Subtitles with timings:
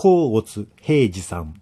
[0.00, 1.60] 甲乙平治さん。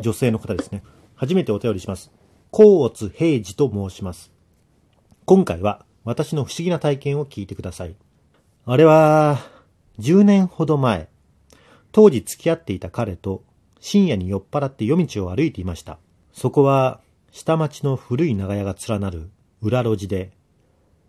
[0.00, 0.84] 女性の方ですね。
[1.16, 2.12] 初めてお便りします。
[2.52, 4.30] 甲乙平治と申します。
[5.24, 7.96] 今回は私の不思議な体験を聞いてください。
[8.64, 9.40] あれは、
[9.98, 11.08] 10年ほど前、
[11.90, 13.42] 当時付き合っていた彼と
[13.80, 15.98] 深夜に酔っ払って夜道を歩いていました。
[16.32, 17.00] そこは
[17.32, 19.30] 下町の古い長屋が連なる
[19.60, 20.30] 裏路地で、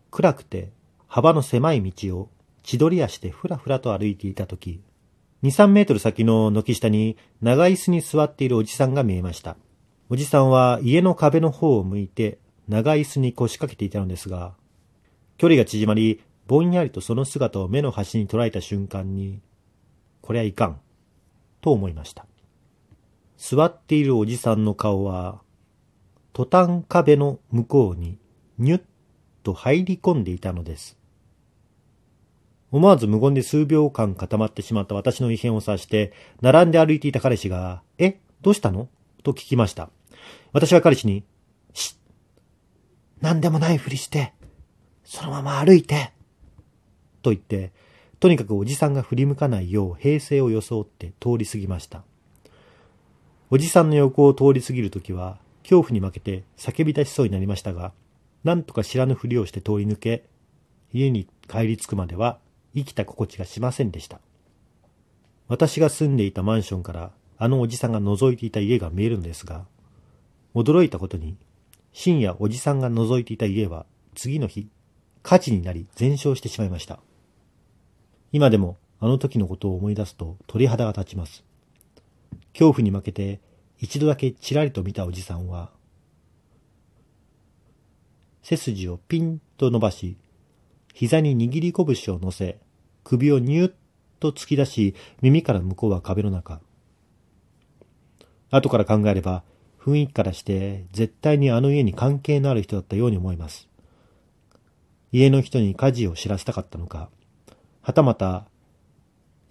[0.10, 0.72] 暗くて
[1.06, 2.30] 幅の狭い道を
[2.64, 4.82] 千鳥足でふらふらと歩いていたとき、
[5.46, 9.58] 2、3メートル先の軒下に長椅子に座っているおじさんが見えました。
[10.10, 14.56] おじさんは家の壁の方を向いて長椅子に腰掛けていたのですが、
[15.38, 19.40] 距離が縮まり、ぼんやりとその姿を目の端に捉えた瞬間に、
[20.22, 20.80] こりゃいかん、
[21.62, 22.26] と思いました。
[23.38, 25.44] 座っているおじさんの顔は、
[26.34, 28.18] トタン壁の向こうに
[28.58, 28.82] ニュッ
[29.44, 30.98] と入り込んでいたのです。
[32.76, 36.12] 思わず無言で数秒間固まってしまった私の異変を察して、
[36.42, 38.90] 並んで歩いていた彼氏が、え、どうしたの?
[39.24, 39.90] と聞きました。
[40.52, 41.24] 私は彼氏に、
[41.74, 41.98] し
[43.22, 44.34] 何でもないふりして、
[45.06, 46.12] そのまま歩いて、
[47.22, 47.72] と言って、
[48.20, 52.04] とにかくおじさんが振り向かないよう平静を装って通り過ぎました。
[53.52, 57.94] おじさんの横を通り過ぎるときは、恐怖に負けて叫び出しそうになりましたが、
[58.44, 60.26] なんとか知らぬふりをして通り抜け、
[60.92, 62.38] 家に帰り着くまでは
[62.76, 64.20] 生きた心地がしませんでした。
[65.48, 69.66] 私が住んでいたマンションからあのおじさんが覗いていた家が見えるのですが、
[70.54, 71.38] 驚いたことに、
[71.92, 74.68] 深夜おじさんが覗いていた家は次の日、
[75.24, 77.00] 火事になり全焼してしまいました。
[78.32, 81.44] 今でもあの時のことを思い出すと鳥肌が立ちます。
[82.54, 83.40] 恐怖に負けて
[83.80, 85.72] 一度だけちらりと見たおじさんは、
[88.42, 90.18] 背筋をピンと伸ばし、
[90.96, 92.58] 膝に握り拳を乗せ、
[93.04, 93.74] 首をニューッ
[94.22, 96.62] と突き出し、耳から向こうは壁の中。
[98.50, 99.44] 後から考えれば、
[99.78, 103.68] 雰囲気からして絶対にあの家に関係のある人だったように思います。
[105.12, 107.10] 家の人に火事を知らせたかったのか、
[107.82, 108.46] はたまた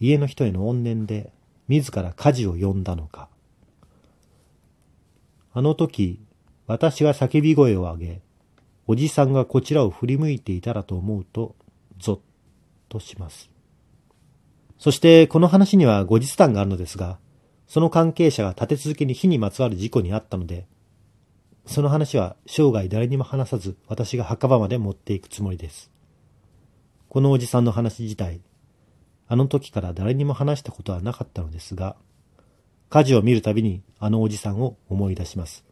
[0.00, 1.30] 家の人への怨念で
[1.68, 3.28] 自ら火事を呼んだのか。
[5.52, 6.20] あの時、
[6.66, 8.22] 私が叫び声を上げ、
[8.86, 11.56] おじさんがこちらを振り向いていたらと思うと、
[11.98, 12.26] ぞっ
[12.88, 13.50] とします。
[14.78, 17.18] そして、この話には後日談があるのですが、
[17.66, 20.66] その関係者が立て続けに火にまつわる事故にあったので、
[21.66, 25.90] その話は生涯誰にも話さず、私が墓場まで持っていくつもりです。
[27.08, 28.42] このおじさんの話自体、
[29.28, 31.96] あの時から誰にも話したことはなかったのですが、
[32.90, 35.64] 火事を見るたびにあのおじさんを思い出します。